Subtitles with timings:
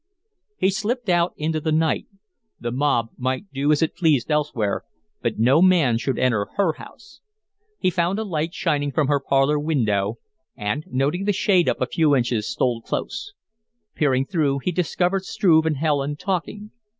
[0.57, 2.07] He slipped out into the night.
[2.59, 4.81] The mob might do as it pleased elsewhere,
[5.21, 7.21] but no man should enter her house.
[7.77, 10.15] He found a light shining from her parlor window,
[10.57, 13.33] and, noting the shade up a few inches, stole close.
[13.93, 16.71] Peering through, he discovered Struve and Helen talking.